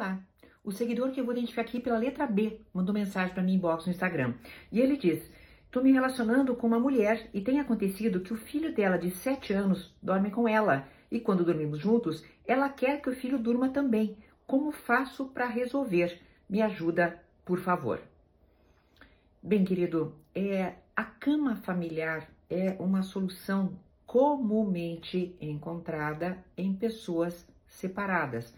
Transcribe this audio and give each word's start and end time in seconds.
Olá, 0.00 0.18
o 0.64 0.72
seguidor 0.72 1.10
que 1.10 1.20
eu 1.20 1.26
vou 1.26 1.34
identificar 1.34 1.60
aqui 1.60 1.78
pela 1.78 1.98
letra 1.98 2.26
B 2.26 2.62
mandou 2.72 2.94
mensagem 2.94 3.34
para 3.34 3.42
mim 3.42 3.56
inbox 3.56 3.84
no 3.84 3.92
Instagram. 3.92 4.32
E 4.72 4.80
ele 4.80 4.96
diz: 4.96 5.30
Estou 5.66 5.82
me 5.82 5.92
relacionando 5.92 6.56
com 6.56 6.66
uma 6.66 6.80
mulher 6.80 7.28
e 7.34 7.42
tem 7.42 7.60
acontecido 7.60 8.20
que 8.20 8.32
o 8.32 8.36
filho 8.38 8.74
dela 8.74 8.96
de 8.96 9.10
7 9.10 9.52
anos 9.52 9.94
dorme 10.02 10.30
com 10.30 10.48
ela. 10.48 10.88
E 11.10 11.20
quando 11.20 11.44
dormimos 11.44 11.80
juntos, 11.80 12.24
ela 12.46 12.70
quer 12.70 13.02
que 13.02 13.10
o 13.10 13.14
filho 13.14 13.38
durma 13.38 13.68
também. 13.68 14.16
Como 14.46 14.72
faço 14.72 15.26
para 15.26 15.44
resolver? 15.44 16.18
Me 16.48 16.62
ajuda, 16.62 17.22
por 17.44 17.58
favor. 17.58 18.00
Bem, 19.42 19.66
querido, 19.66 20.14
é, 20.34 20.76
a 20.96 21.04
cama 21.04 21.56
familiar 21.56 22.26
é 22.48 22.74
uma 22.80 23.02
solução 23.02 23.78
comumente 24.06 25.36
encontrada 25.38 26.42
em 26.56 26.72
pessoas 26.72 27.46
separadas. 27.66 28.54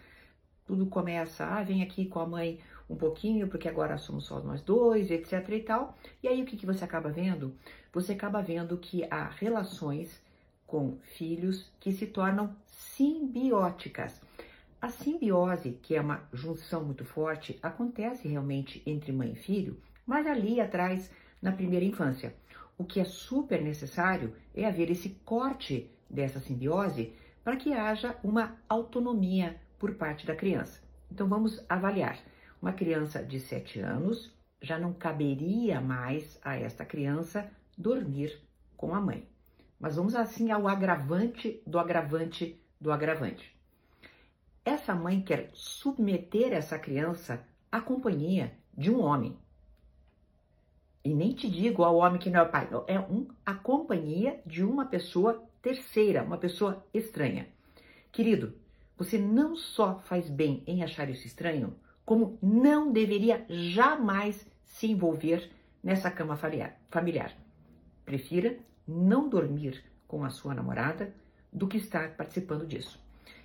Tudo 0.65 0.85
começa, 0.85 1.45
ah, 1.45 1.63
vem 1.63 1.83
aqui 1.83 2.05
com 2.05 2.19
a 2.19 2.25
mãe 2.25 2.59
um 2.89 2.95
pouquinho, 2.95 3.47
porque 3.47 3.67
agora 3.67 3.97
somos 3.97 4.25
só 4.25 4.39
nós 4.39 4.61
dois, 4.61 5.11
etc 5.11 5.47
e 5.49 5.59
tal. 5.59 5.97
E 6.21 6.27
aí 6.27 6.41
o 6.41 6.45
que, 6.45 6.57
que 6.57 6.65
você 6.65 6.83
acaba 6.83 7.09
vendo? 7.09 7.55
Você 7.91 8.13
acaba 8.13 8.41
vendo 8.41 8.77
que 8.77 9.05
há 9.09 9.27
relações 9.27 10.21
com 10.65 10.97
filhos 11.01 11.71
que 11.79 11.91
se 11.91 12.07
tornam 12.07 12.55
simbióticas. 12.65 14.21
A 14.81 14.89
simbiose, 14.89 15.79
que 15.81 15.95
é 15.95 16.01
uma 16.01 16.27
junção 16.33 16.83
muito 16.83 17.05
forte, 17.05 17.57
acontece 17.61 18.27
realmente 18.27 18.81
entre 18.85 19.11
mãe 19.11 19.31
e 19.31 19.35
filho, 19.35 19.77
mas 20.05 20.27
ali 20.27 20.59
atrás, 20.59 21.09
na 21.41 21.51
primeira 21.51 21.85
infância. 21.85 22.35
O 22.77 22.83
que 22.83 22.99
é 22.99 23.05
super 23.05 23.61
necessário 23.61 24.35
é 24.55 24.65
haver 24.65 24.89
esse 24.89 25.09
corte 25.23 25.89
dessa 26.09 26.39
simbiose 26.39 27.13
para 27.43 27.55
que 27.55 27.73
haja 27.73 28.17
uma 28.23 28.57
autonomia 28.67 29.59
por 29.83 29.95
parte 29.95 30.25
da 30.25 30.33
criança. 30.33 30.81
Então 31.11 31.27
vamos 31.27 31.61
avaliar. 31.67 32.17
Uma 32.61 32.71
criança 32.71 33.21
de 33.21 33.37
7 33.37 33.81
anos 33.81 34.33
já 34.61 34.79
não 34.79 34.93
caberia 34.93 35.81
mais 35.81 36.39
a 36.41 36.55
esta 36.55 36.85
criança 36.85 37.51
dormir 37.77 38.41
com 38.77 38.95
a 38.95 39.01
mãe. 39.01 39.27
Mas 39.77 39.97
vamos 39.97 40.15
assim 40.15 40.51
ao 40.51 40.69
agravante 40.69 41.61
do 41.67 41.77
agravante 41.77 42.57
do 42.79 42.93
agravante. 42.93 43.53
Essa 44.63 44.95
mãe 44.95 45.21
quer 45.21 45.49
submeter 45.53 46.53
essa 46.53 46.79
criança 46.79 47.45
à 47.69 47.81
companhia 47.81 48.53
de 48.73 48.89
um 48.89 49.01
homem. 49.01 49.37
E 51.03 51.13
nem 51.13 51.33
te 51.33 51.49
digo 51.49 51.83
ao 51.83 51.97
homem 51.97 52.21
que 52.21 52.29
não 52.29 52.39
é 52.39 52.45
pai, 52.45 52.69
é 52.87 53.01
um, 53.01 53.27
a 53.45 53.53
companhia 53.53 54.41
de 54.45 54.63
uma 54.63 54.85
pessoa 54.85 55.43
terceira, 55.61 56.23
uma 56.23 56.37
pessoa 56.37 56.87
estranha. 56.93 57.49
Querido, 58.13 58.62
você 59.03 59.17
não 59.17 59.55
só 59.55 59.99
faz 59.99 60.29
bem 60.29 60.63
em 60.65 60.81
achar 60.81 61.09
isso 61.09 61.27
estranho, 61.27 61.75
como 62.05 62.37
não 62.41 62.91
deveria 62.91 63.45
jamais 63.49 64.45
se 64.63 64.87
envolver 64.87 65.51
nessa 65.83 66.09
cama 66.09 66.37
familiar. 66.37 67.37
Prefira 68.05 68.57
não 68.87 69.27
dormir 69.27 69.83
com 70.07 70.23
a 70.23 70.29
sua 70.29 70.53
namorada 70.53 71.13
do 71.51 71.67
que 71.67 71.77
estar 71.77 72.15
participando 72.15 72.65
disso. 72.65 72.97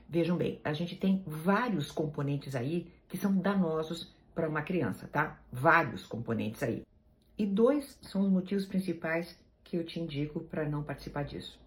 Vejam 0.08 0.36
bem, 0.36 0.60
a 0.62 0.72
gente 0.72 0.96
tem 0.96 1.24
vários 1.26 1.90
componentes 1.90 2.54
aí 2.54 2.90
que 3.08 3.18
são 3.18 3.36
danosos 3.36 4.14
para 4.34 4.48
uma 4.48 4.62
criança, 4.62 5.08
tá? 5.08 5.40
Vários 5.52 6.06
componentes 6.06 6.62
aí. 6.62 6.84
E 7.36 7.44
dois 7.44 7.98
são 8.00 8.22
os 8.22 8.30
motivos 8.30 8.64
principais 8.64 9.38
que 9.64 9.76
eu 9.76 9.84
te 9.84 9.98
indico 10.00 10.40
para 10.40 10.68
não 10.68 10.82
participar 10.82 11.24
disso. 11.24 11.60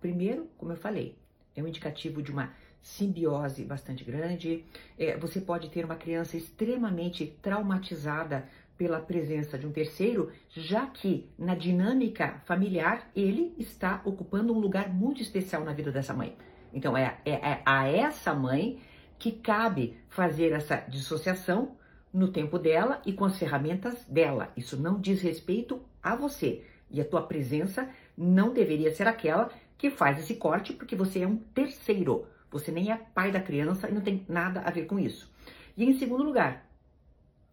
Primeiro, 0.00 0.48
como 0.58 0.72
eu 0.72 0.76
falei, 0.76 1.16
é 1.56 1.62
um 1.62 1.68
indicativo 1.68 2.22
de 2.22 2.30
uma 2.30 2.52
simbiose 2.82 3.64
bastante 3.64 4.04
grande. 4.04 4.64
É, 4.98 5.16
você 5.16 5.40
pode 5.40 5.68
ter 5.70 5.84
uma 5.84 5.96
criança 5.96 6.36
extremamente 6.36 7.26
traumatizada 7.42 8.48
pela 8.76 9.00
presença 9.00 9.58
de 9.58 9.66
um 9.66 9.72
terceiro, 9.72 10.30
já 10.50 10.86
que 10.86 11.28
na 11.36 11.54
dinâmica 11.54 12.40
familiar 12.44 13.10
ele 13.14 13.52
está 13.58 14.00
ocupando 14.04 14.52
um 14.52 14.60
lugar 14.60 14.88
muito 14.88 15.20
especial 15.20 15.64
na 15.64 15.72
vida 15.72 15.90
dessa 15.90 16.14
mãe. 16.14 16.36
Então 16.72 16.96
é, 16.96 17.18
é, 17.24 17.32
é 17.32 17.62
a 17.66 17.88
essa 17.88 18.32
mãe 18.32 18.80
que 19.18 19.32
cabe 19.32 19.98
fazer 20.08 20.52
essa 20.52 20.76
dissociação 20.76 21.76
no 22.12 22.28
tempo 22.28 22.58
dela 22.58 23.02
e 23.04 23.12
com 23.12 23.24
as 23.24 23.36
ferramentas 23.36 24.04
dela. 24.04 24.52
Isso 24.56 24.76
não 24.76 25.00
diz 25.00 25.20
respeito 25.20 25.82
a 26.02 26.14
você. 26.14 26.64
E 26.90 27.00
a 27.00 27.04
tua 27.04 27.22
presença 27.22 27.88
não 28.16 28.52
deveria 28.52 28.94
ser 28.94 29.06
aquela 29.06 29.50
que 29.76 29.90
faz 29.90 30.18
esse 30.18 30.36
corte, 30.36 30.72
porque 30.72 30.96
você 30.96 31.20
é 31.20 31.26
um 31.26 31.36
terceiro. 31.36 32.26
Você 32.50 32.72
nem 32.72 32.90
é 32.90 32.96
pai 32.96 33.30
da 33.30 33.40
criança 33.40 33.88
e 33.88 33.92
não 33.92 34.00
tem 34.00 34.24
nada 34.28 34.60
a 34.60 34.70
ver 34.70 34.86
com 34.86 34.98
isso. 34.98 35.30
E 35.76 35.84
em 35.84 35.98
segundo 35.98 36.24
lugar, 36.24 36.68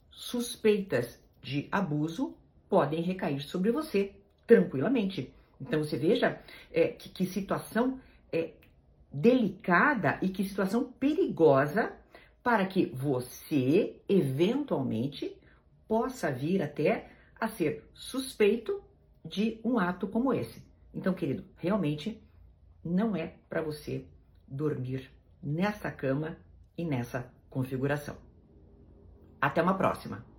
suspeitas 0.09 1.19
de 1.41 1.67
abuso 1.71 2.35
podem 2.69 3.01
recair 3.01 3.41
sobre 3.41 3.71
você 3.71 4.13
tranquilamente. 4.47 5.33
Então 5.59 5.83
você 5.83 5.97
veja 5.97 6.41
é, 6.71 6.87
que, 6.87 7.09
que 7.09 7.25
situação 7.25 7.99
é, 8.31 8.53
delicada 9.11 10.17
e 10.21 10.29
que 10.29 10.43
situação 10.43 10.91
perigosa 10.99 11.93
para 12.43 12.65
que 12.65 12.85
você, 12.87 13.99
eventualmente, 14.07 15.35
possa 15.87 16.31
vir 16.31 16.61
até 16.61 17.09
a 17.39 17.47
ser 17.47 17.89
suspeito 17.93 18.83
de 19.23 19.59
um 19.63 19.79
ato 19.79 20.07
como 20.07 20.33
esse. 20.33 20.63
Então, 20.93 21.13
querido, 21.13 21.43
realmente 21.57 22.21
não 22.83 23.15
é 23.15 23.33
para 23.49 23.61
você 23.61 24.05
dormir 24.47 25.11
nessa 25.41 25.91
cama 25.91 26.37
e 26.77 26.83
nessa 26.83 27.31
configuração. 27.49 28.17
Até 29.39 29.61
uma 29.61 29.75
próxima! 29.75 30.34